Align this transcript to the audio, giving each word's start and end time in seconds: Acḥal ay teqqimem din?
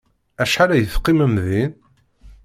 Acḥal 0.41 0.69
ay 0.71 0.83
teqqimem 0.85 1.33
din? 1.45 1.71